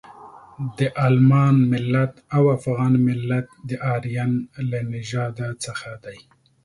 [0.77, 4.31] د المان ملت او افغان ملت د ارین
[4.69, 6.17] له نژاده څخه دي.